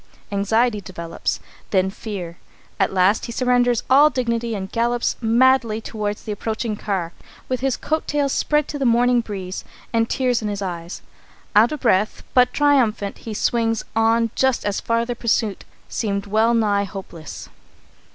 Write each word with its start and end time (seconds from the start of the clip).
Anxiety 0.31 0.81
develops, 0.81 1.39
then 1.69 1.91
fear. 1.91 2.39
At 2.79 2.91
last 2.91 3.27
he 3.27 3.31
surrenders 3.31 3.83
all 3.87 4.09
dignity 4.09 4.55
and 4.55 4.71
gallops 4.71 5.15
madly 5.21 5.79
toward 5.79 6.17
the 6.17 6.31
approaching 6.31 6.75
car, 6.75 7.13
with 7.47 7.59
his 7.59 7.77
coat 7.77 8.07
tails 8.07 8.31
spread 8.31 8.67
to 8.69 8.79
the 8.79 8.85
morning 8.85 9.21
breeze 9.21 9.63
and 9.93 10.09
tears 10.09 10.41
in 10.41 10.47
his 10.47 10.59
eyes. 10.59 11.03
Out 11.55 11.71
of 11.71 11.81
breath, 11.81 12.23
but 12.33 12.51
triumphant, 12.51 13.19
he 13.19 13.35
swings 13.35 13.85
on 13.95 14.31
just 14.33 14.65
as 14.65 14.79
farther 14.79 15.13
pursuit 15.13 15.65
seemed 15.87 16.25
well 16.25 16.55
nigh 16.55 16.85
hopeless. 16.85 17.47